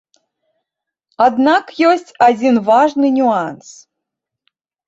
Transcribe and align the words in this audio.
Аднак 1.25 1.65
ёсць 1.89 2.11
адзін 2.31 2.59
важны 2.71 3.07
нюанс. 3.19 3.67